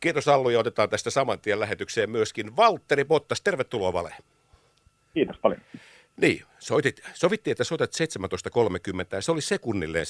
Kiitos 0.00 0.28
Allu 0.28 0.50
ja 0.50 0.58
otetaan 0.58 0.88
tästä 0.88 1.10
saman 1.10 1.40
tien 1.40 1.60
lähetykseen 1.60 2.10
myöskin 2.10 2.56
Valtteri 2.56 3.04
Bottas. 3.04 3.40
Tervetuloa 3.40 3.92
Vale. 3.92 4.14
Kiitos 5.14 5.36
paljon. 5.38 5.60
Niin, 6.16 6.42
soitit, 6.58 7.00
sovittiin, 7.14 7.52
että 7.52 7.64
soitat 7.64 7.90
17.30 7.90 9.06
ja 9.12 9.22
se 9.22 9.32
oli 9.32 9.40
sekunnilleen 9.40 10.06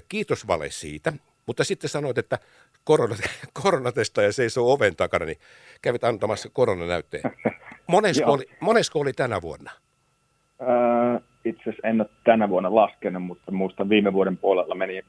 17.30. 0.00 0.04
Kiitos 0.08 0.46
Vale 0.46 0.70
siitä. 0.70 1.12
Mutta 1.46 1.64
sitten 1.64 1.90
sanoit, 1.90 2.18
että 2.18 2.38
korona, 2.84 3.16
koronatestaja 3.62 4.32
seisoo 4.32 4.72
oven 4.72 4.96
takana, 4.96 5.24
niin 5.24 5.38
kävit 5.82 6.04
antamassa 6.04 6.48
koronanäytteen. 6.52 7.22
Monesko, 7.86 8.32
oli, 8.32 8.44
monesko 8.60 9.00
oli 9.00 9.12
tänä 9.12 9.42
vuonna? 9.42 9.70
Öö, 10.60 11.20
itse 11.44 11.62
asiassa 11.62 11.88
en 11.88 12.00
ole 12.00 12.10
tänä 12.24 12.48
vuonna 12.48 12.74
laskenut, 12.74 13.22
mutta 13.22 13.52
muista 13.52 13.88
viime 13.88 14.12
vuoden 14.12 14.36
puolella 14.36 14.74
meni 14.74 15.02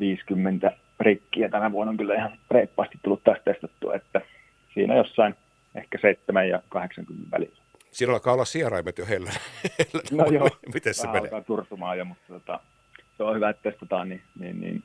50 0.00 0.76
rikkiä. 1.00 1.48
Tänä 1.48 1.72
vuonna 1.72 1.90
on 1.90 1.96
kyllä 1.96 2.14
ihan 2.14 2.38
reippaasti 2.50 2.98
tullut 3.02 3.24
tästä 3.24 3.52
testattua, 3.52 3.94
että 3.94 4.20
siinä 4.74 4.96
jossain 4.96 5.34
ehkä 5.74 5.98
7 6.00 6.48
ja 6.48 6.62
80 6.68 7.30
välillä. 7.30 7.56
Siinä 7.90 8.12
alkaa 8.12 8.34
olla 8.34 8.44
sieraimet 8.44 8.98
jo 8.98 9.06
heillä. 9.06 9.30
No 10.12 10.24
joo, 10.26 10.48
Miten 10.74 10.94
se 10.94 11.06
menee? 11.06 11.20
alkaa 11.20 11.40
turtumaan 11.40 11.98
jo, 11.98 12.04
mutta 12.04 12.24
tota, 12.28 12.60
se 13.16 13.22
on 13.22 13.36
hyvä, 13.36 13.50
että 13.50 13.70
testataan, 13.70 14.08
niin, 14.08 14.22
niin, 14.38 14.60
niin 14.60 14.82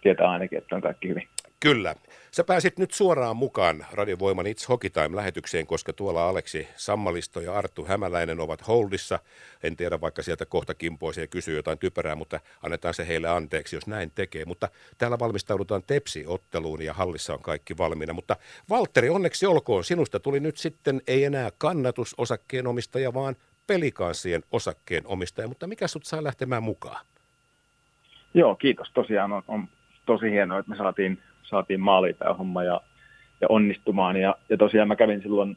tietää 0.00 0.30
ainakin, 0.30 0.58
että 0.58 0.76
on 0.76 0.82
kaikki 0.82 1.08
hyvin. 1.08 1.28
Kyllä. 1.62 1.94
Sä 2.30 2.44
pääsit 2.44 2.78
nyt 2.78 2.92
suoraan 2.92 3.36
mukaan 3.36 3.86
Radiovoiman 3.92 4.46
It's 4.46 4.68
Hockey 4.68 4.90
Time-lähetykseen, 4.90 5.66
koska 5.66 5.92
tuolla 5.92 6.28
Aleksi 6.28 6.68
Sammalisto 6.76 7.40
ja 7.40 7.54
Arttu 7.54 7.84
Hämäläinen 7.84 8.40
ovat 8.40 8.68
holdissa. 8.68 9.18
En 9.62 9.76
tiedä, 9.76 10.00
vaikka 10.00 10.22
sieltä 10.22 10.46
kohta 10.46 10.74
kimpoisi 10.74 11.20
ja 11.20 11.26
kysyy 11.26 11.56
jotain 11.56 11.78
typerää, 11.78 12.14
mutta 12.14 12.40
annetaan 12.62 12.94
se 12.94 13.08
heille 13.08 13.28
anteeksi, 13.28 13.76
jos 13.76 13.86
näin 13.86 14.10
tekee. 14.14 14.44
Mutta 14.44 14.68
täällä 14.98 15.18
valmistaudutaan 15.18 15.82
Tepsi-otteluun 15.86 16.82
ja 16.82 16.92
hallissa 16.92 17.34
on 17.34 17.42
kaikki 17.42 17.78
valmiina. 17.78 18.12
Mutta 18.12 18.36
Valtteri, 18.70 19.10
onneksi 19.10 19.46
olkoon. 19.46 19.84
Sinusta 19.84 20.20
tuli 20.20 20.40
nyt 20.40 20.56
sitten 20.56 21.02
ei 21.06 21.24
enää 21.24 21.50
kannatus 21.58 22.14
osakkeenomistaja, 22.18 23.14
vaan 23.14 23.36
pelikansien 23.66 24.42
osakkeenomistaja. 24.52 25.48
Mutta 25.48 25.66
mikä 25.66 25.88
sut 25.88 26.04
saa 26.04 26.24
lähtemään 26.24 26.62
mukaan? 26.62 27.06
Joo, 28.34 28.54
kiitos. 28.54 28.90
Tosiaan 28.94 29.32
on, 29.32 29.42
on 29.48 29.68
tosi 30.06 30.30
hienoa, 30.30 30.58
että 30.58 30.70
me 30.70 30.76
saatiin 30.76 31.18
saatiin 31.42 31.80
maaliin 31.80 32.16
tämä 32.16 32.34
homma 32.34 32.64
ja, 32.64 32.80
ja 33.40 33.46
onnistumaan. 33.48 34.16
Ja, 34.16 34.34
ja 34.48 34.56
tosiaan 34.56 34.88
mä 34.88 34.96
kävin 34.96 35.22
silloin, 35.22 35.56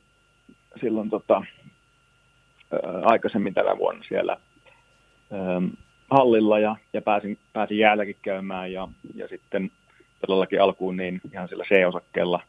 silloin 0.82 1.10
tota, 1.10 1.36
ää, 1.36 2.80
aikaisemmin 3.04 3.54
tänä 3.54 3.78
vuonna 3.78 4.04
siellä 4.08 4.38
ää, 5.32 5.62
hallilla 6.12 6.60
ja, 6.60 6.76
ja 6.94 7.02
pääsin, 7.02 7.38
pääsin 7.54 7.78
jäälläkin 7.78 8.18
käymään 8.22 8.72
ja, 8.72 8.88
ja 9.16 9.28
sitten 9.28 9.72
todellakin 10.22 10.62
alkuun 10.62 10.98
niin 10.98 11.22
ihan 11.34 11.50
sillä 11.50 11.64
C-osakkeella 11.64 12.42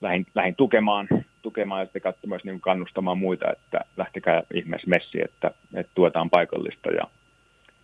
lähin, 0.00 0.26
lähin 0.34 0.56
tukemaan, 0.56 1.08
tukemaan 1.42 1.80
ja 1.80 1.84
sitten 1.84 2.02
katsoin 2.02 2.28
myös 2.28 2.44
niin 2.44 2.60
kannustamaan 2.60 3.18
muita, 3.18 3.52
että 3.52 3.80
lähtekää 3.96 4.42
ihmeessä 4.54 4.90
messi, 4.90 5.22
että, 5.24 5.50
että 5.74 5.92
tuetaan 5.94 6.30
paikallista 6.30 6.90
ja, 6.90 7.04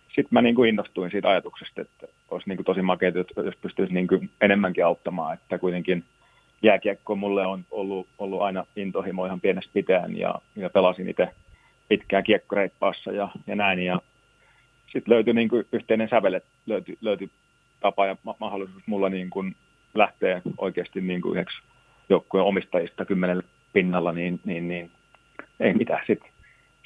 sitten 0.07 0.29
mä 0.31 0.41
niin 0.41 0.55
kuin 0.55 0.69
innostuin 0.69 1.11
siitä 1.11 1.29
ajatuksesta, 1.29 1.81
että 1.81 2.07
olisi 2.31 2.49
niin 2.49 2.57
kuin 2.57 2.65
tosi 2.65 2.81
makeaa, 2.81 3.13
jos 3.45 3.55
pystyisi 3.61 3.93
niin 3.93 4.07
kuin 4.07 4.29
enemmänkin 4.41 4.85
auttamaan, 4.85 5.33
että 5.33 5.57
kuitenkin 5.57 6.03
jääkiekko 6.61 7.15
mulle 7.15 7.45
on 7.45 7.65
ollut, 7.71 8.07
ollut 8.17 8.41
aina 8.41 8.65
intohimo 8.75 9.25
ihan 9.25 9.41
pienestä 9.41 9.71
pitäen 9.73 10.17
ja, 10.17 10.35
ja 10.55 10.69
pelasin 10.69 11.09
itse 11.09 11.27
pitkään 11.87 12.23
kiekkoreippaassa 12.23 13.11
ja, 13.11 13.29
ja 13.47 13.55
näin. 13.55 13.79
Ja 13.79 14.01
sitten 14.85 15.13
löytyi 15.13 15.33
niin 15.33 15.49
kuin 15.49 15.65
yhteinen 15.71 16.09
sävel, 16.09 16.41
löytyi, 16.65 16.97
löytyi 17.01 17.29
tapa 17.79 18.05
ja 18.05 18.17
ma- 18.23 18.35
mahdollisuus 18.39 18.83
mulla 18.85 19.09
niin 19.09 19.29
kuin 19.29 19.55
lähteä 19.93 20.41
oikeasti 20.57 21.01
niin 21.01 21.21
kuin 21.21 21.31
yhdeksi 21.31 21.57
joukkueen 22.09 22.45
omistajista 22.45 23.05
kymmenellä 23.05 23.43
pinnalla, 23.73 24.11
niin, 24.11 24.39
niin, 24.45 24.67
niin 24.67 24.91
ei 25.59 25.73
mitään. 25.73 26.03
Sitten 26.07 26.29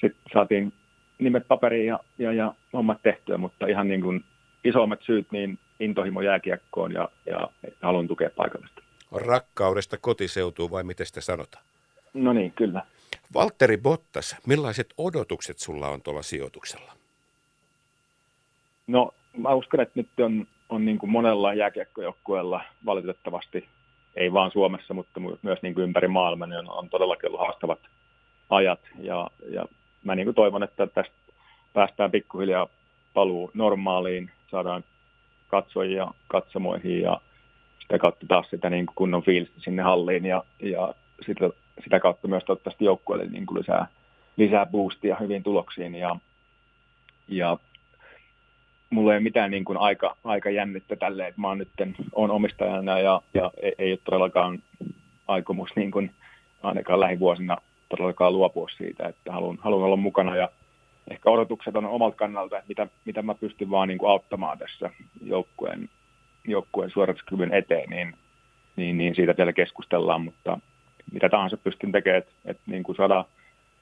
sit 0.01 0.15
saatiin 0.33 0.73
nimet 1.19 1.47
paperiin 1.47 1.87
ja, 1.87 1.99
ja, 2.17 2.33
ja 2.33 2.53
hommat 2.73 3.01
tehtyä, 3.03 3.37
mutta 3.37 3.67
ihan 3.67 3.87
niin 3.87 4.01
kuin 4.01 4.23
isommat 4.63 4.99
syyt, 5.01 5.31
niin 5.31 5.59
intohimo 5.79 6.21
jääkiekkoon 6.21 6.91
ja, 6.91 7.09
ja 7.25 7.49
haluan 7.81 8.07
tukea 8.07 8.29
paikallista. 8.35 8.81
Rakkaudesta 9.11 9.97
kotiseutuu 9.97 10.71
vai 10.71 10.83
miten 10.83 11.05
sitä 11.05 11.21
sanotaan? 11.21 11.63
No 12.13 12.33
niin, 12.33 12.51
kyllä. 12.51 12.81
Valtteri 13.33 13.77
Bottas, 13.77 14.35
millaiset 14.47 14.93
odotukset 14.97 15.59
sulla 15.59 15.89
on 15.89 16.01
tuolla 16.01 16.21
sijoituksella? 16.21 16.93
No 18.87 19.11
mä 19.37 19.53
uskon, 19.53 19.81
että 19.81 19.93
nyt 19.95 20.09
on, 20.19 20.47
on 20.69 20.85
niin 20.85 20.97
kuin 20.97 21.09
monella 21.09 21.53
jääkiekkojoukkueella 21.53 22.61
valitettavasti, 22.85 23.67
ei 24.15 24.33
vaan 24.33 24.51
Suomessa, 24.51 24.93
mutta 24.93 25.19
myös 25.41 25.59
niin 25.61 25.73
kuin 25.73 25.83
ympäri 25.83 26.07
maailmaa, 26.07 26.47
niin 26.47 26.59
on, 26.59 26.69
on 26.69 26.89
todellakin 26.89 27.27
ollut 27.27 27.41
haastavat 27.41 27.79
ajat. 28.49 28.79
Ja, 28.99 29.27
ja 29.49 29.65
mä 30.03 30.15
niin 30.15 30.25
kuin 30.25 30.35
toivon, 30.35 30.63
että 30.63 30.87
tästä 30.87 31.15
päästään 31.73 32.11
pikkuhiljaa 32.11 32.67
paluu 33.13 33.51
normaaliin, 33.53 34.31
saadaan 34.53 34.83
katsojia 35.47 36.07
katsomoihin 36.27 37.01
ja 37.01 37.21
sitä 37.81 37.97
kautta 37.99 38.25
taas 38.27 38.49
sitä 38.49 38.69
niin 38.69 38.85
kuin 38.85 38.95
kunnon 38.95 39.23
fiilistä 39.23 39.59
sinne 39.59 39.81
halliin 39.83 40.25
ja, 40.25 40.43
ja 40.59 40.93
sitä, 41.25 41.49
sitä 41.83 41.99
kautta 41.99 42.27
myös 42.27 42.43
toivottavasti 42.43 42.85
joukkueelle 42.85 43.25
niin 43.25 43.45
kuin 43.45 43.59
lisää, 43.59 43.87
lisää 44.37 44.65
boostia 44.65 45.17
hyvin 45.19 45.43
tuloksiin 45.43 45.95
ja, 45.95 46.15
ja 47.27 47.57
mulla 48.89 49.13
ei 49.13 49.17
ole 49.17 49.23
mitään 49.23 49.51
niin 49.51 49.65
kuin 49.65 49.77
aika, 49.77 50.15
aika 50.23 50.49
jännittä 50.49 50.95
tälleen, 50.95 51.29
että 51.29 51.41
mä 51.41 51.47
oon 51.47 51.57
nyt 51.57 51.69
on 52.11 52.31
omistajana 52.31 52.99
ja, 52.99 53.21
ja 53.33 53.51
ei, 53.61 53.75
ei 53.77 53.91
ole 53.91 53.99
todellakaan 54.03 54.63
aikomus 55.27 55.69
niin 55.75 55.91
kuin 55.91 56.11
ainakaan 56.63 56.99
lähivuosina 56.99 57.57
todellakaan 57.89 58.33
luopua 58.33 58.69
siitä, 58.77 59.07
että 59.07 59.31
haluan, 59.31 59.57
haluan 59.61 59.85
olla 59.85 59.95
mukana 59.95 60.35
ja 60.35 60.49
ehkä 61.11 61.29
odotukset 61.29 61.75
on 61.75 61.85
omalta 61.85 62.17
kannalta, 62.17 62.57
että 62.57 62.67
mitä, 62.67 62.87
mitä 63.05 63.21
mä 63.21 63.35
pystyn 63.35 63.69
vaan 63.69 63.87
niin 63.87 63.97
kuin 63.97 64.09
auttamaan 64.11 64.57
tässä 64.57 64.89
joukkueen, 65.21 65.89
joukkueen 66.47 66.91
suorituskyvyn 66.91 67.53
eteen, 67.53 67.89
niin, 67.89 68.15
niin, 68.75 68.97
niin 68.97 69.15
siitä 69.15 69.37
vielä 69.37 69.53
keskustellaan, 69.53 70.21
mutta 70.21 70.59
mitä 71.11 71.29
tahansa 71.29 71.57
pystyn 71.57 71.91
tekemään, 71.91 72.17
että, 72.17 72.31
että 72.45 72.63
niin 72.65 72.83
kuin 72.83 72.95
saada 72.95 73.25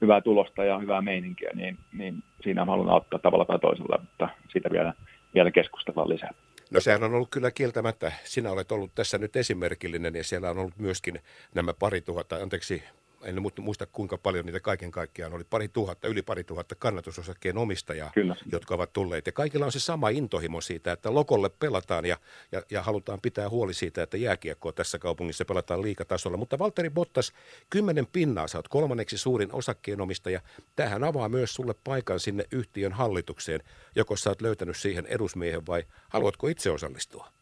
hyvää 0.01 0.21
tulosta 0.21 0.63
ja 0.63 0.79
hyvää 0.79 1.01
meininkiä, 1.01 1.49
niin, 1.53 1.77
niin 1.97 2.23
siinä 2.43 2.65
haluan 2.65 2.89
auttaa 2.89 3.19
tavalla 3.19 3.45
tai 3.45 3.59
toisella, 3.59 3.97
mutta 3.97 4.29
siitä 4.49 4.69
vielä, 4.71 4.93
vielä 5.33 5.51
keskustellaan 5.51 6.09
lisää. 6.09 6.31
No 6.71 6.79
sehän 6.79 7.03
on 7.03 7.13
ollut 7.13 7.29
kyllä 7.31 7.51
kieltämättä, 7.51 8.11
sinä 8.23 8.51
olet 8.51 8.71
ollut 8.71 8.91
tässä 8.95 9.17
nyt 9.17 9.35
esimerkillinen 9.35 10.15
ja 10.15 10.23
siellä 10.23 10.49
on 10.49 10.57
ollut 10.57 10.77
myöskin 10.77 11.19
nämä 11.55 11.73
pari 11.73 12.01
tuhatta, 12.01 12.35
anteeksi 12.35 12.83
en 13.23 13.41
muista 13.59 13.85
kuinka 13.85 14.17
paljon 14.17 14.45
niitä 14.45 14.59
kaiken 14.59 14.91
kaikkiaan 14.91 15.33
oli, 15.33 15.43
pari 15.43 15.67
tuhatta, 15.67 16.07
yli 16.07 16.21
pari 16.21 16.43
tuhatta 16.43 16.75
kannatusosakkeen 16.75 17.57
omistajaa, 17.57 18.11
Kyllä. 18.13 18.35
jotka 18.51 18.75
ovat 18.75 18.93
tulleet. 18.93 19.25
Ja 19.25 19.31
kaikilla 19.31 19.65
on 19.65 19.71
se 19.71 19.79
sama 19.79 20.09
intohimo 20.09 20.61
siitä, 20.61 20.91
että 20.91 21.13
lokolle 21.13 21.49
pelataan 21.49 22.05
ja, 22.05 22.17
ja, 22.51 22.63
ja 22.71 22.81
halutaan 22.81 23.21
pitää 23.21 23.49
huoli 23.49 23.73
siitä, 23.73 24.03
että 24.03 24.17
jääkiekkoa 24.17 24.71
tässä 24.71 24.99
kaupungissa 24.99 25.45
pelataan 25.45 25.81
liikatasolla. 25.81 26.37
Mutta 26.37 26.59
Valtteri 26.59 26.89
Bottas, 26.89 27.31
kymmenen 27.69 28.07
pinnaa, 28.07 28.47
sä 28.47 28.57
oot 28.57 28.67
kolmanneksi 28.67 29.17
suurin 29.17 29.53
osakkeenomistaja. 29.53 30.41
Tähän 30.75 31.03
avaa 31.03 31.29
myös 31.29 31.53
sulle 31.53 31.75
paikan 31.83 32.19
sinne 32.19 32.45
yhtiön 32.51 32.93
hallitukseen, 32.93 33.59
joko 33.95 34.15
sä 34.15 34.29
oot 34.29 34.41
löytänyt 34.41 34.77
siihen 34.77 35.05
edusmiehen 35.05 35.67
vai 35.67 35.83
haluatko 36.09 36.47
itse 36.47 36.71
osallistua? 36.71 37.40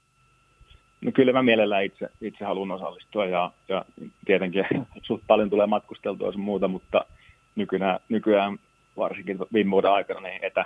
No 1.02 1.12
kyllä 1.12 1.34
mä 1.34 1.44
mielellään 1.44 1.86
itse, 1.86 2.10
itse 2.22 2.46
haluan 2.46 2.72
osallistua 2.72 3.26
ja, 3.26 3.52
ja 3.68 3.86
tietenkin 4.26 4.66
suht 5.08 5.24
paljon 5.28 5.50
tulee 5.50 5.68
matkusteltua 5.68 6.32
sun 6.32 6.42
muuta, 6.42 6.68
mutta 6.68 7.06
nykyään, 7.56 8.00
nykyään 8.10 8.60
varsinkin 8.98 9.38
viime 9.54 9.72
vuoden 9.72 9.92
aikana 9.92 10.20
niin 10.20 10.44
etä, 10.44 10.66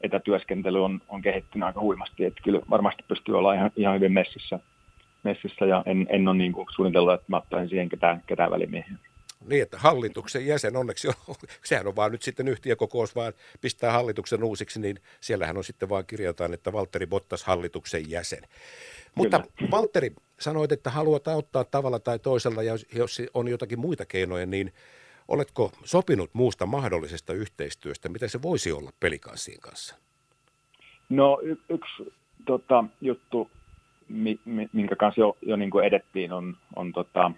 etätyöskentely 0.00 0.84
on, 0.84 1.00
on 1.08 1.22
kehittynyt 1.22 1.66
aika 1.66 1.80
huimasti, 1.80 2.24
että 2.24 2.40
kyllä 2.44 2.60
varmasti 2.70 3.04
pystyy 3.08 3.38
olla 3.38 3.54
ihan, 3.54 3.70
ihan 3.76 3.94
hyvin 3.94 4.12
messissä, 4.12 4.58
messissä 5.22 5.66
ja 5.66 5.82
en, 5.86 6.06
en 6.08 6.28
ole 6.28 6.36
niin 6.36 6.52
kuin 6.52 6.66
suunnitellut, 6.74 7.14
että 7.14 7.26
mä 7.28 7.36
ottaisin 7.36 7.68
siihen 7.68 7.88
ketään, 7.88 8.22
ketään 8.26 8.50
välimiehiä. 8.50 8.96
Niin, 9.44 9.62
että 9.62 9.78
hallituksen 9.78 10.46
jäsen, 10.46 10.76
onneksi 10.76 11.08
on, 11.08 11.14
sehän 11.64 11.86
on 11.86 11.96
vaan 11.96 12.12
nyt 12.12 12.22
sitten 12.22 12.48
yhtiökokous, 12.48 13.14
vaan 13.14 13.32
pistää 13.60 13.92
hallituksen 13.92 14.44
uusiksi, 14.44 14.80
niin 14.80 15.00
siellähän 15.20 15.56
on 15.56 15.64
sitten 15.64 15.88
vaan 15.88 16.06
kirjataan, 16.06 16.54
että 16.54 16.72
Valtteri 16.72 17.06
Bottas 17.06 17.44
hallituksen 17.44 18.10
jäsen. 18.10 18.42
Mutta 19.14 19.44
Kyllä. 19.58 19.70
Valtteri, 19.70 20.10
sanoit, 20.40 20.72
että 20.72 20.90
haluat 20.90 21.28
auttaa 21.28 21.64
tavalla 21.64 21.98
tai 21.98 22.18
toisella, 22.18 22.62
ja 22.62 22.72
jos 22.94 23.22
on 23.34 23.48
jotakin 23.48 23.78
muita 23.78 24.06
keinoja, 24.06 24.46
niin 24.46 24.72
oletko 25.28 25.72
sopinut 25.84 26.30
muusta 26.32 26.66
mahdollisesta 26.66 27.32
yhteistyöstä? 27.32 28.08
Miten 28.08 28.28
se 28.28 28.42
voisi 28.42 28.72
olla 28.72 28.90
pelikanssien 29.00 29.60
kanssa? 29.60 29.96
No 31.08 31.40
y- 31.42 31.56
yksi 31.68 32.14
tota, 32.46 32.84
juttu, 33.00 33.50
mi- 34.08 34.40
mi- 34.44 34.68
minkä 34.72 34.96
kanssa 34.96 35.20
jo, 35.20 35.36
jo 35.42 35.56
niin 35.56 35.70
kuin 35.70 35.84
edettiin, 35.84 36.32
on, 36.32 36.56
on 36.76 36.92
tota, 36.92 37.30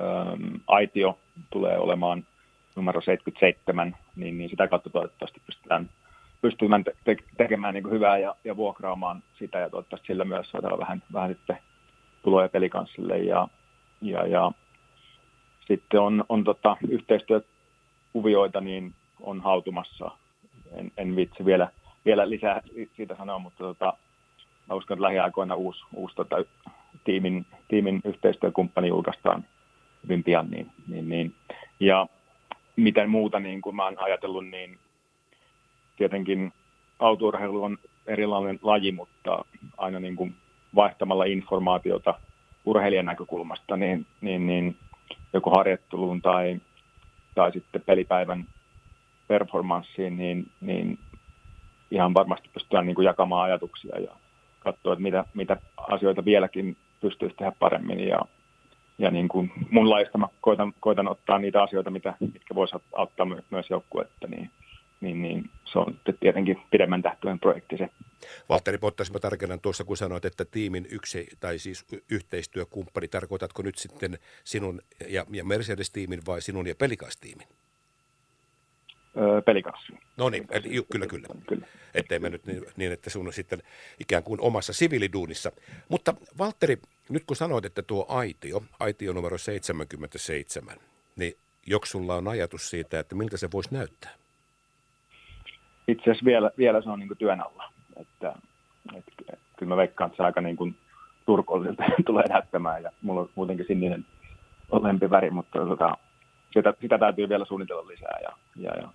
äm, 0.00 0.60
Aitio 0.66 1.18
tulee 1.50 1.78
olemaan 1.78 2.26
numero 2.76 3.00
77, 3.00 3.96
niin, 4.16 4.38
niin 4.38 4.50
sitä 4.50 4.68
kautta 4.68 4.90
toivottavasti 4.90 5.40
pystytään 5.46 5.90
pystymään 6.42 6.84
te- 6.84 7.16
tekemään 7.36 7.74
niin 7.74 7.90
hyvää 7.90 8.18
ja, 8.18 8.34
ja 8.44 8.56
vuokraamaan 8.56 9.22
sitä 9.38 9.58
ja 9.58 9.70
toivottavasti 9.70 10.06
sillä 10.06 10.24
myös 10.24 10.50
saadaan 10.50 10.78
vähän, 10.78 11.02
vähän 11.12 11.30
sitten 11.30 11.58
tuloja 12.22 12.48
pelikanssille 12.48 13.18
ja, 13.18 13.48
ja, 14.02 14.26
ja 14.26 14.52
sitten 15.68 16.00
on, 16.00 16.24
on 16.28 16.44
tota, 16.44 16.76
yhteistyökuvioita, 16.88 18.60
niin 18.60 18.94
on 19.20 19.40
hautumassa. 19.40 20.10
En, 20.72 20.92
en 20.96 21.16
vitsi 21.16 21.44
vielä, 21.44 21.68
vielä 22.04 22.30
lisää 22.30 22.62
siitä 22.96 23.16
sanoa, 23.16 23.38
mutta 23.38 23.64
tota, 23.64 23.92
mä 24.68 24.74
uskon, 24.74 24.94
että 24.94 25.02
lähiaikoina 25.02 25.54
uusi, 25.54 25.84
uusi 25.94 26.16
tota, 26.16 26.36
tiimin, 27.04 27.46
tiimin 27.68 28.00
yhteistyökumppani 28.04 28.88
julkaistaan 28.88 29.44
hyvin 30.02 30.24
pian. 30.24 30.50
Niin, 30.50 30.70
niin, 30.88 31.08
niin. 31.08 31.34
Ja 31.80 32.06
miten 32.76 33.10
muuta, 33.10 33.40
niin 33.40 33.62
kuin 33.62 33.76
mä 33.76 33.84
oon 33.84 33.98
ajatellut, 33.98 34.46
niin 34.46 34.78
tietenkin 35.96 36.52
autourheilu 36.98 37.64
on 37.64 37.78
erilainen 38.06 38.58
laji, 38.62 38.92
mutta 38.92 39.44
aina 39.76 40.00
niin 40.00 40.16
kuin 40.16 40.34
vaihtamalla 40.74 41.24
informaatiota 41.24 42.20
urheilijan 42.64 43.06
näkökulmasta, 43.06 43.76
niin, 43.76 44.06
niin, 44.20 44.46
niin 44.46 44.76
joko 45.32 45.50
harjoitteluun 45.50 46.22
tai, 46.22 46.60
tai 47.34 47.52
sitten 47.52 47.82
pelipäivän 47.86 48.46
performanssiin, 49.28 50.16
niin, 50.16 50.50
niin 50.60 50.98
ihan 51.90 52.14
varmasti 52.14 52.50
pystytään 52.54 52.86
niin 52.86 52.94
kuin 52.94 53.04
jakamaan 53.04 53.44
ajatuksia 53.44 54.00
ja 54.00 54.10
katsoa, 54.60 54.92
että 54.92 55.02
mitä, 55.02 55.24
mitä 55.34 55.56
asioita 55.76 56.24
vieläkin 56.24 56.76
pystyisi 57.00 57.36
tehdä 57.36 57.52
paremmin. 57.58 58.08
Ja, 58.08 58.20
ja 59.00 59.10
niin 59.10 59.28
kuin 59.28 59.52
mun 59.70 59.90
laista 59.90 60.18
mä 60.18 60.28
koitan, 60.40 60.74
koitan 60.80 61.08
ottaa 61.08 61.38
niitä 61.38 61.62
asioita, 61.62 61.90
mitä, 61.90 62.14
mitkä 62.20 62.54
voisivat 62.54 62.82
auttaa 62.92 63.26
myös 63.50 63.70
joukkuetta, 63.70 64.26
niin, 64.26 64.50
niin, 65.00 65.22
niin 65.22 65.50
se 65.64 65.78
on 65.78 65.98
tietenkin 66.20 66.56
pidemmän 66.70 67.02
tähtöjen 67.02 67.40
projekti 67.40 67.76
se. 67.76 67.88
Valtteri 68.48 68.78
Bottas, 68.78 69.12
mä 69.12 69.18
tarkennan 69.18 69.60
tuossa, 69.60 69.84
kun 69.84 69.96
sanoit, 69.96 70.24
että 70.24 70.44
tiimin 70.44 70.86
yksi, 70.90 71.28
tai 71.40 71.58
siis 71.58 71.86
yhteistyökumppani, 72.10 73.08
tarkoitatko 73.08 73.62
nyt 73.62 73.78
sitten 73.78 74.18
sinun 74.44 74.80
ja, 75.08 75.24
ja 75.30 75.44
Mercedes-tiimin 75.44 76.20
vai 76.26 76.40
sinun 76.40 76.66
ja 76.66 76.74
Pelikas-tiimin? 76.74 77.46
Öö, 79.16 79.42
pelikas. 79.42 79.92
No 80.16 80.28
niin, 80.28 80.46
eli, 80.50 80.68
kyllä, 80.92 81.06
kyllä. 81.06 81.28
kyllä. 81.46 81.66
Ettei 81.94 82.18
mennyt 82.18 82.46
niin, 82.46 82.64
niin, 82.76 82.92
että 82.92 83.10
sun 83.10 83.26
on 83.26 83.32
sitten 83.32 83.62
ikään 84.00 84.22
kuin 84.22 84.40
omassa 84.40 84.72
siviiliduunissa. 84.72 85.52
Mutta 85.88 86.14
Valtteri, 86.38 86.78
nyt 87.10 87.24
kun 87.26 87.36
sanoit, 87.36 87.64
että 87.64 87.82
tuo 87.82 88.06
aitio, 88.08 88.62
aitio 88.80 89.12
numero 89.12 89.38
77, 89.38 90.76
niin 91.16 91.32
joksulla 91.66 92.14
on 92.14 92.28
ajatus 92.28 92.70
siitä, 92.70 93.00
että 93.00 93.14
miltä 93.14 93.36
se 93.36 93.48
voisi 93.52 93.74
näyttää? 93.74 94.20
itse 95.90 96.02
asiassa 96.02 96.24
vielä, 96.24 96.50
vielä 96.58 96.82
se 96.82 96.90
on 96.90 96.98
niin 96.98 97.18
työn 97.18 97.40
alla. 97.40 97.72
Että, 97.96 98.34
et, 98.96 99.04
et, 99.32 99.38
kyllä 99.58 99.70
mä 99.70 99.76
veikkaan, 99.76 100.08
että 100.08 100.16
se 100.16 100.22
aika 100.22 100.40
niin 100.40 100.56
kuin 100.56 100.76
turkolliselta 101.26 101.82
tulee 102.06 102.24
näyttämään 102.28 102.82
ja 102.82 102.90
mulla 103.02 103.20
on 103.20 103.30
muutenkin 103.34 103.66
sininen 103.66 104.06
lempiväri, 104.82 105.30
mutta 105.30 105.58
tota, 105.58 105.96
sitä, 106.54 106.74
sitä, 106.80 106.98
täytyy 106.98 107.28
vielä 107.28 107.44
suunnitella 107.44 107.86
lisää 107.86 108.18
ja, 108.22 108.30
ja, 108.56 108.70
ja 108.76 108.88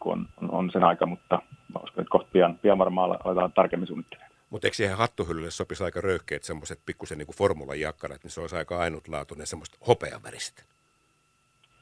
kun 0.00 0.12
on, 0.12 0.28
on, 0.36 0.50
on, 0.50 0.70
sen 0.70 0.84
aika, 0.84 1.06
mutta 1.06 1.42
mä 1.74 1.80
uskon, 1.84 2.02
että 2.02 2.10
kohta 2.10 2.28
pian, 2.32 2.58
pian 2.58 2.78
varmaan 2.78 3.18
aletaan 3.24 3.52
tarkemmin 3.52 3.86
suunnittelemaan. 3.86 4.37
Mutta 4.50 4.66
eikö 4.66 4.76
siihen 4.76 4.96
hattuhyllylle 4.96 5.50
sopisi 5.50 5.84
aika 5.84 6.00
röyhkeät 6.00 6.44
semmoiset 6.44 6.80
pikkusen 6.86 7.18
niin 7.18 7.36
formulan 7.36 7.80
jakkarat, 7.80 8.24
niin 8.24 8.30
se 8.30 8.40
olisi 8.40 8.56
aika 8.56 8.78
ainutlaatuinen 8.78 9.46
semmoista 9.46 9.78
hopeaväriset? 9.88 10.64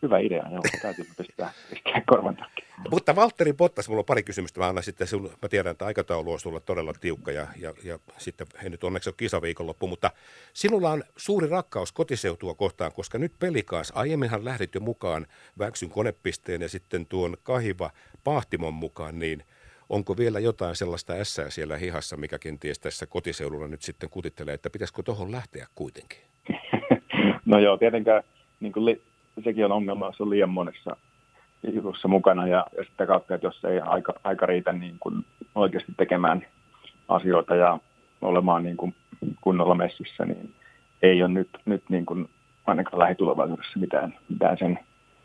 Hyvä 0.03 0.19
idea, 0.19 0.49
joo. 0.51 0.63
Täytyy 0.83 1.05
pistää, 1.19 1.53
pistää 1.71 2.03
korvan 2.07 2.37
takia. 2.37 2.67
Mutta 2.91 3.17
Valtteri 3.17 3.53
Bottas, 3.53 3.89
mulla 3.89 4.01
on 4.01 4.05
pari 4.05 4.23
kysymystä. 4.23 4.61
Mä 4.61 4.69
annan 4.69 4.85
sitten 4.85 5.07
sun, 5.07 5.31
mä 5.43 5.49
tiedän, 5.49 5.71
että 5.71 5.87
aikataulu 5.87 6.33
on 6.33 6.41
sulla 6.41 6.61
todella 6.61 6.93
tiukka 7.01 7.33
ja, 7.33 7.47
ja, 7.57 7.75
ja 7.85 7.99
sitten 8.19 8.47
he 8.63 8.69
nyt 8.69 8.85
onneksi 8.85 9.11
on 9.11 9.15
kisaviikonloppu, 9.17 9.87
mutta 9.87 10.11
sinulla 10.53 10.91
on 10.91 11.05
suuri 11.17 11.49
rakkaus 11.49 11.93
kotiseutua 11.93 12.55
kohtaan, 12.55 12.93
koska 12.93 13.19
nyt 13.19 13.33
pelikaas, 13.39 13.93
aiemminhan 13.95 14.45
lähdit 14.45 14.75
jo 14.75 14.81
mukaan 14.81 15.27
Väksyn 15.59 15.91
konepisteen 15.91 16.63
ja 16.63 16.69
sitten 16.69 17.07
tuon 17.07 17.37
Kahiva 17.43 17.91
Pahtimon 18.25 18.75
mukaan, 18.75 19.19
niin 19.19 19.45
onko 19.89 20.17
vielä 20.17 20.39
jotain 20.39 20.77
sellaista 20.77 21.13
ässää 21.13 21.51
siellä 21.51 21.77
hihassa, 21.77 22.17
mikä 22.17 22.39
kenties 22.39 22.79
tässä 22.79 23.07
kotiseudulla 23.07 23.69
nyt 23.69 23.83
sitten 23.83 24.11
kutittelee, 24.11 24.55
että 24.55 24.71
pitäisikö 24.71 25.03
tuohon 25.03 25.33
lähteä 25.33 25.67
kuitenkin? 25.75 26.19
no 27.45 27.59
joo, 27.59 27.77
tietenkään 27.77 28.23
niin 28.61 28.73
kuin 28.73 28.85
li- 28.85 29.03
sekin 29.45 29.65
on 29.65 29.73
ongelma, 29.73 30.13
se 30.17 30.23
on 30.23 30.31
liian 30.31 30.51
monessa 30.51 30.97
jutussa 31.73 32.09
mukana 32.09 32.47
ja, 32.47 32.67
ja 32.77 32.85
sitä 32.85 33.07
kautta, 33.07 33.35
että 33.35 33.47
jos 33.47 33.65
ei 33.65 33.81
aika, 33.81 34.15
aika 34.25 34.47
riitä 34.47 34.73
niin 34.73 34.97
kuin 35.01 35.25
oikeasti 35.55 35.93
tekemään 35.97 36.47
asioita 37.09 37.55
ja 37.55 37.79
olemaan 38.23 38.63
niin 38.63 38.77
kuin 38.77 38.95
kunnolla 39.41 39.75
messissä, 39.75 40.25
niin 40.25 40.55
ei 41.03 41.23
ole 41.23 41.33
nyt, 41.33 41.49
nyt 41.65 41.83
niin 41.89 42.07
kuin 42.07 42.29
ainakaan 42.67 42.99
lähitulevaisuudessa 42.99 43.79
mitään, 43.79 44.15
mitään 44.29 44.59
sen 44.59 44.79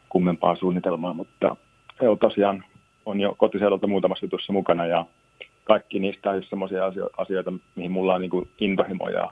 kummempaa 0.09 0.55
suunnitelmaa, 0.55 1.13
mutta 1.13 1.55
joo, 2.01 2.15
tosiaan 2.15 2.63
on 3.05 3.19
jo 3.19 3.35
kotiseudulta 3.37 3.87
muutamassa 3.87 4.25
jutussa 4.25 4.53
mukana 4.53 4.85
ja 4.85 5.05
kaikki 5.63 5.99
niistä 5.99 6.29
on 6.29 6.43
sellaisia 6.43 6.85
asioita, 7.17 7.53
mihin 7.75 7.91
mulla 7.91 8.15
on 8.15 8.21
niin 8.21 8.31
kuin 8.31 8.49
intohimo 8.59 9.09
ja 9.09 9.31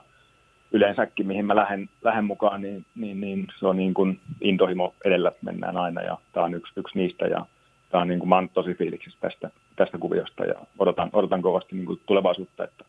yleensäkin, 0.72 1.26
mihin 1.26 1.46
mä 1.46 1.56
lähden, 1.56 1.88
lähden 2.02 2.24
mukaan, 2.24 2.62
niin, 2.62 2.84
niin, 2.94 3.20
niin, 3.20 3.46
se 3.58 3.66
on 3.66 3.76
niin 3.76 3.94
kuin 3.94 4.20
intohimo 4.40 4.94
edellä 5.04 5.32
mennään 5.42 5.76
aina 5.76 6.02
ja 6.02 6.18
tämä 6.32 6.46
on 6.46 6.54
yksi, 6.54 6.72
yksi 6.76 6.98
niistä 6.98 7.26
ja 7.26 7.46
tämä 7.90 8.02
on 8.02 8.08
niin 8.08 8.18
kuin, 8.18 8.28
mä 8.28 8.42
tosi 8.54 8.74
fiiliksissä 8.74 9.18
tästä, 9.20 9.50
tästä 9.76 9.98
kuviosta 9.98 10.44
ja 10.44 10.54
odotan, 10.78 11.10
odotan 11.12 11.42
kovasti 11.42 11.76
niin 11.76 11.86
kuin 11.86 12.00
tulevaisuutta, 12.06 12.64
että 12.64 12.84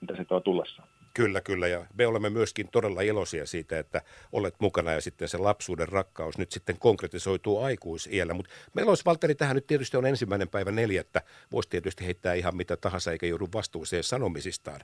mitä 0.00 0.16
se 0.16 0.24
tuo 0.24 0.40
tullessaan. 0.40 0.88
Kyllä, 1.16 1.40
kyllä. 1.40 1.68
Ja 1.68 1.86
me 1.94 2.06
olemme 2.06 2.30
myöskin 2.30 2.68
todella 2.72 3.00
iloisia 3.00 3.46
siitä, 3.46 3.78
että 3.78 4.02
olet 4.32 4.54
mukana 4.58 4.92
ja 4.92 5.00
sitten 5.00 5.28
se 5.28 5.38
lapsuuden 5.38 5.88
rakkaus 5.88 6.38
nyt 6.38 6.52
sitten 6.52 6.78
konkretisoituu 6.78 7.62
aikuisiellä. 7.62 8.34
Mutta 8.34 8.50
meillä 8.74 8.90
olisi, 8.90 9.04
Valtteri, 9.04 9.34
tähän 9.34 9.54
nyt 9.54 9.66
tietysti 9.66 9.96
on 9.96 10.06
ensimmäinen 10.06 10.48
päivä 10.48 10.70
neljättä. 10.70 11.22
Voisi 11.52 11.68
tietysti 11.68 12.06
heittää 12.06 12.34
ihan 12.34 12.56
mitä 12.56 12.76
tahansa 12.76 13.12
eikä 13.12 13.26
joudu 13.26 13.48
vastuuseen 13.54 14.04
sanomisistaan. 14.04 14.80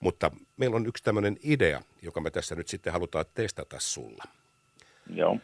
Mutta 0.00 0.30
meillä 0.56 0.76
on 0.76 0.86
yksi 0.86 1.04
tämmöinen 1.04 1.36
idea, 1.42 1.82
joka 2.02 2.20
me 2.20 2.30
tässä 2.30 2.54
nyt 2.54 2.68
sitten 2.68 2.92
halutaan 2.92 3.24
testata 3.34 3.76
sulla. 3.78 4.24
Joo. 5.14 5.38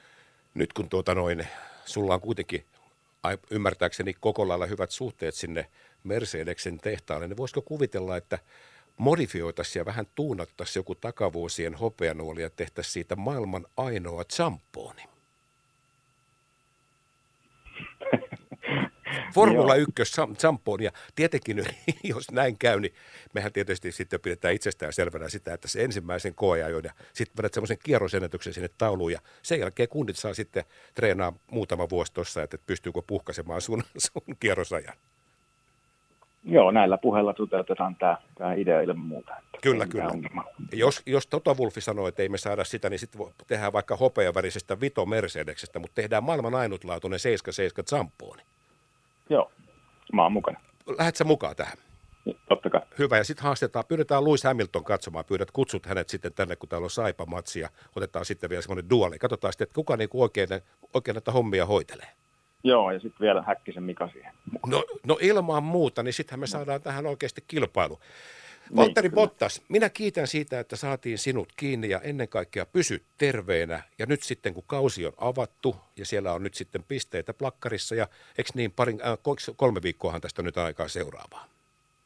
Nyt 0.55 0.73
kun 0.73 0.89
tuota 0.89 1.15
noin, 1.15 1.47
sulla 1.85 2.15
on 2.15 2.21
kuitenkin 2.21 2.65
ymmärtääkseni 3.51 4.15
koko 4.21 4.49
lailla 4.49 4.67
hyvät 4.67 4.91
suhteet 4.91 5.35
sinne 5.35 5.67
Mercedeksen 6.05 6.79
tehtaalle, 6.79 7.29
niin 7.29 7.37
voisiko 7.37 7.63
kuvitella, 7.63 8.17
että 8.17 8.39
modifioitaisiin 8.97 9.81
ja 9.81 9.85
vähän 9.85 10.07
tuunattaisiin 10.15 10.81
joku 10.81 10.95
takavuosien 10.95 11.75
hopeanuoli 11.75 12.43
ja 12.43 12.51
tehtäisiin 12.51 12.93
siitä 12.93 13.17
maailman 13.17 13.67
ainoa 13.77 14.25
champooni. 14.25 15.03
Formula 19.35 19.75
1 19.75 19.95
champoon 20.39 20.83
ja 20.83 20.91
tietenkin 21.15 21.65
jos 22.05 22.31
näin 22.31 22.59
käy, 22.59 22.81
niin 22.81 22.95
mehän 23.35 23.53
tietysti 23.53 23.93
sitten 23.93 24.21
pidetään 24.21 24.55
itsestään 24.55 24.93
selvänä 24.93 25.29
sitä, 25.29 25.55
että 25.55 25.69
se 25.69 25.85
ensimmäisen 25.85 26.35
koeajon 26.35 26.85
ja 26.85 26.93
sitten 27.13 27.37
vedät 27.37 27.55
semmoisen 27.55 27.79
kierrosennätyksen 27.85 28.55
sinne 28.55 28.71
tauluun 28.79 29.13
ja 29.13 29.21
sen 29.43 29.61
jälkeen 29.61 29.89
kundit 29.89 30.17
saa 30.17 30.35
sitten 30.35 30.65
treenaa 30.95 31.33
muutama 31.51 31.89
vuosi 31.89 32.13
tuossa, 32.13 32.43
että 32.43 32.59
pystyykö 32.67 33.03
puhkaisemaan 33.07 33.61
sun, 33.61 33.83
sun 34.13 34.37
kierrosajan. 34.41 34.97
Joo, 36.49 36.71
näillä 36.71 36.99
puheilla 36.99 37.35
toteutetaan 37.35 37.97
tämä, 37.97 38.17
tämä 38.35 38.55
idea 38.55 38.81
ilman 38.81 39.07
muuta. 39.07 39.37
Että 39.37 39.59
kyllä, 39.63 39.87
kyllä. 39.87 40.11
Jos, 40.73 41.03
jos 41.07 41.27
Toto 41.27 41.55
Wolfi 41.55 41.81
sanoo, 41.81 42.09
että 42.09 42.23
ei 42.23 42.29
me 42.29 42.39
saada 42.39 42.65
sitä, 42.65 42.91
niin 42.91 42.99
sitten 42.99 43.21
tehdään 43.47 43.73
vaikka 43.73 43.97
hopeavärisestä 43.97 44.81
Vito 44.81 45.07
Mercedeksestä, 45.07 45.79
mutta 45.79 45.95
tehdään 45.95 46.25
maailman 46.25 46.55
ainutlaatuinen 46.55 47.19
77 47.19 47.85
Zampooni. 47.87 48.43
Joo, 49.31 49.53
mä 50.13 50.23
oon 50.23 50.33
mukana. 50.33 50.61
Lähdetkö 50.99 51.25
mukaan 51.25 51.57
tähän? 51.57 51.79
Totta 52.49 52.71
kai. 52.71 52.81
Hyvä, 52.99 53.17
ja 53.17 53.25
sitten 53.25 53.45
haastetaan, 53.45 53.85
pyydetään 53.89 54.25
Louis 54.25 54.45
Hamilton 54.45 54.85
katsomaan, 54.85 55.25
pyydät 55.25 55.51
kutsut 55.51 55.87
hänet 55.87 56.09
sitten 56.09 56.33
tänne, 56.33 56.57
kun 56.57 56.69
täällä 56.69 56.85
on 56.85 56.91
Saipa-matsi, 56.91 57.61
ja 57.61 57.69
otetaan 57.97 58.25
sitten 58.25 58.51
vielä 58.51 58.63
semmoinen 58.63 58.91
duoli. 58.91 59.19
Katsotaan 59.19 59.53
sitten, 59.53 59.65
että 59.65 59.75
kuka 59.75 59.97
niinku 59.97 60.23
oikein, 60.23 60.49
oikein 60.95 61.15
näitä 61.15 61.33
hommia 61.33 61.67
hoitelee. 61.67 62.09
Joo, 62.67 62.91
ja 62.91 63.01
sitten 63.01 63.25
vielä 63.25 63.43
Häkkisen 63.43 63.83
Mika 63.83 64.09
siihen. 64.09 64.33
No, 64.67 64.85
no 65.07 65.19
ilman 65.21 65.63
muuta, 65.63 66.03
niin 66.03 66.13
sittenhän 66.13 66.41
me 66.41 66.47
saadaan 66.47 66.83
tähän 66.83 67.07
oikeasti 67.07 67.45
kilpailu. 67.49 67.99
Niin, 68.71 68.77
Valtteri 68.77 69.09
niin, 69.09 69.15
Bottas, 69.15 69.63
minä 69.69 69.89
kiitän 69.89 70.27
siitä, 70.27 70.61
että 70.61 70.77
saatiin 70.77 71.19
sinut 71.19 71.49
kiinni 71.57 71.89
ja 71.89 72.01
ennen 72.01 72.29
kaikkea 72.29 72.67
pysy 72.67 73.03
terveenä. 73.19 73.83
Ja 73.99 74.07
nyt 74.07 74.23
sitten 74.23 74.55
kun 74.55 74.65
kausi 74.67 75.07
on 75.07 75.13
avattu 75.17 75.77
ja 75.97 76.07
siellä 76.07 76.33
on 76.33 76.43
nyt 76.43 76.55
sitten 76.55 76.85
pisteitä 76.89 77.35
plakkarissa 77.35 77.95
ja 77.95 78.07
eikö 78.39 78.51
niin 78.55 78.73
parin, 78.77 79.01
äh, 79.07 79.19
kolme 79.57 79.83
viikkoahan 79.83 80.21
tästä 80.21 80.43
nyt 80.43 80.59
aikaa 80.59 80.89
seuraavaa? 80.89 81.45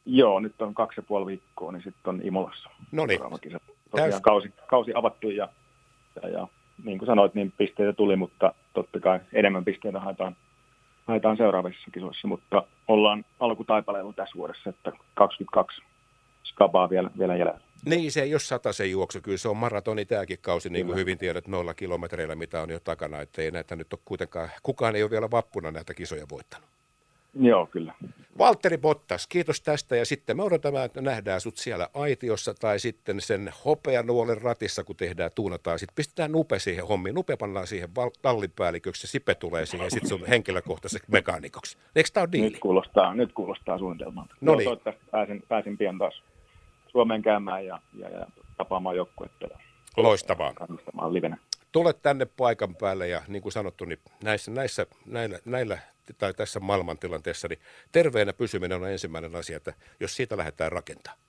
Joo, 0.05 0.39
nyt 0.39 0.61
on 0.61 0.73
kaksi 0.73 0.99
ja 0.99 1.03
puoli 1.07 1.25
viikkoa, 1.25 1.71
niin 1.71 1.83
sitten 1.83 2.09
on 2.09 2.21
Imolassa. 2.23 2.69
No 2.91 3.05
niin. 3.05 3.19
Täys... 3.95 4.15
kausi, 4.21 4.53
kausi 4.67 4.91
avattu 4.95 5.29
ja, 5.29 5.49
ja, 6.23 6.29
ja 6.29 6.47
niin 6.83 6.97
kuin 6.97 7.07
sanoit, 7.07 7.33
niin 7.33 7.53
pisteitä 7.57 7.93
tuli, 7.93 8.15
mutta 8.15 8.53
totta 8.73 8.99
kai 8.99 9.19
enemmän 9.33 9.65
pisteitä 9.65 9.99
haetaan 9.99 10.35
haetaan 11.07 11.37
seuraavissa 11.37 11.91
kisoissa, 11.91 12.27
mutta 12.27 12.63
ollaan 12.87 13.25
alkutaipaleella 13.39 14.13
tässä 14.13 14.35
vuodessa, 14.37 14.69
että 14.69 14.91
22 15.13 15.81
skabaa 16.43 16.89
vielä, 16.89 17.11
vielä 17.17 17.35
jäljellä. 17.35 17.59
Niin, 17.85 18.11
se 18.11 18.21
ei 18.21 18.33
ole 18.33 18.73
se 18.73 18.85
juoksu, 18.85 19.21
kyllä 19.21 19.37
se 19.37 19.49
on 19.49 19.57
maratoni 19.57 20.05
tämäkin 20.05 20.37
kausi, 20.41 20.69
niin 20.69 20.85
kuin 20.85 20.97
hyvin 20.97 21.17
tiedät, 21.17 21.47
noilla 21.47 21.73
kilometreillä, 21.73 22.35
mitä 22.35 22.61
on 22.61 22.69
jo 22.69 22.79
takana, 22.79 23.21
että 23.21 23.41
ei 23.41 23.51
näitä 23.51 23.75
nyt 23.75 23.93
ole 23.93 24.01
kuitenkaan, 24.05 24.49
kukaan 24.63 24.95
ei 24.95 25.03
ole 25.03 25.11
vielä 25.11 25.31
vappuna 25.31 25.71
näitä 25.71 25.93
kisoja 25.93 26.25
voittanut. 26.31 26.69
Joo, 27.39 27.65
kyllä. 27.65 27.93
Valtteri 28.37 28.77
Bottas, 28.77 29.27
kiitos 29.27 29.61
tästä 29.61 29.95
ja 29.95 30.05
sitten 30.05 30.37
me 30.37 30.43
odotamme, 30.43 30.83
että 30.83 31.01
nähdään 31.01 31.41
sut 31.41 31.57
siellä 31.57 31.89
aitiossa 31.93 32.53
tai 32.53 32.79
sitten 32.79 33.21
sen 33.21 33.51
hopeanuolen 33.65 34.41
ratissa, 34.41 34.83
kun 34.83 34.95
tehdään, 34.95 35.31
tuunataan. 35.35 35.79
Sitten 35.79 35.95
pistetään 35.95 36.31
nupe 36.31 36.59
siihen 36.59 36.87
hommiin, 36.87 37.15
nupe 37.15 37.37
pannaan 37.37 37.67
siihen 37.67 37.95
val- 37.95 38.09
tallipäälliköksi 38.21 39.03
ja 39.05 39.09
sipe 39.09 39.35
tulee 39.35 39.65
siihen 39.65 39.85
ja 39.85 39.89
sitten 39.89 40.09
sun 40.09 40.25
henkilökohtaiseksi 40.27 41.11
mekaanikoksi. 41.11 41.77
Eikö 41.95 42.09
tämä 42.13 42.21
ole 42.21 42.31
diili? 42.31 42.49
Nyt 42.49 42.59
kuulostaa, 42.59 43.13
nyt 43.13 43.33
kuulostaa 43.33 43.77
suunnitelmalta. 43.77 44.35
No 44.41 44.55
niin. 44.55 44.63
Toivottavasti 44.63 45.05
pääsin, 45.11 45.43
pääsin 45.47 45.77
pian 45.77 45.97
taas 45.97 46.23
Suomeen 46.87 47.21
käymään 47.21 47.65
ja, 47.65 47.79
ja, 47.93 48.09
ja 48.09 48.27
tapaamaan 48.57 48.95
joukkuetta. 48.95 49.47
Loistavaa. 49.97 50.53
Kannustamaan 50.53 51.13
livenä. 51.13 51.37
Tule 51.71 51.93
tänne 51.93 52.25
paikan 52.25 52.75
päälle 52.75 53.07
ja 53.07 53.21
niin 53.27 53.41
kuin 53.41 53.51
sanottu, 53.51 53.85
niin 53.85 53.99
näissä, 54.23 54.51
näissä, 54.51 54.85
näillä, 55.05 55.39
näillä 55.45 55.77
tai 56.17 56.33
tässä 56.33 56.59
maailmantilanteessa, 56.59 57.47
niin 57.47 57.59
terveenä 57.91 58.33
pysyminen 58.33 58.81
on 58.83 58.91
ensimmäinen 58.91 59.35
asia, 59.35 59.57
että 59.57 59.73
jos 59.99 60.15
siitä 60.15 60.37
lähdetään 60.37 60.71
rakentamaan. 60.71 61.21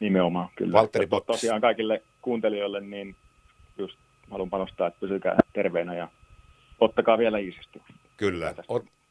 Nimenomaan, 0.00 0.48
kyllä. 0.56 0.72
Valtteri 0.72 1.08
ja 1.12 1.20
tosiaan 1.20 1.60
kaikille 1.60 2.02
kuuntelijoille, 2.22 2.80
niin 2.80 3.16
just 3.78 3.98
haluan 4.30 4.50
panostaa, 4.50 4.86
että 4.86 5.00
pysykää 5.00 5.36
terveenä 5.52 5.94
ja 5.94 6.08
ottakaa 6.80 7.18
vielä 7.18 7.38
iisisti. 7.38 7.82
Kyllä. 8.16 8.54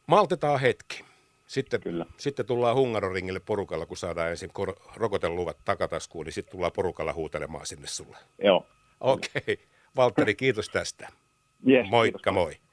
Maltetaan 0.07 0.59
hetki. 0.59 1.03
Sitten, 1.47 1.81
Kyllä. 1.81 2.05
sitten 2.17 2.45
tullaan 2.45 2.75
Hungaroringille 2.75 3.39
porukalla, 3.39 3.85
kun 3.85 3.97
saadaan 3.97 4.29
ensin 4.29 4.49
kor- 4.53 4.75
rokoteluvat 4.95 5.57
takataskuun, 5.65 6.25
niin 6.25 6.33
sitten 6.33 6.51
tullaan 6.51 6.71
porukalla 6.75 7.13
huutelemaan 7.13 7.65
sinne 7.65 7.87
sulle. 7.87 8.17
Joo. 8.43 8.65
Okei. 9.01 9.41
Okay. 9.41 9.57
Valtteri, 9.97 10.35
kiitos 10.35 10.69
tästä. 10.69 11.07
Yes, 11.69 11.89
Moikka 11.89 12.17
kiitos. 12.31 12.33
moi. 12.33 12.66